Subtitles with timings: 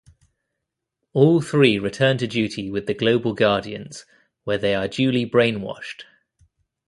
[1.13, 4.03] All three return to duty with the Global Guardians,
[4.45, 6.05] where they are duly brainwashed.